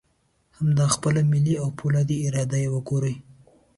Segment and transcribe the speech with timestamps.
[0.57, 3.15] همدا خپله ملي او فولادي اراده یې وګورئ.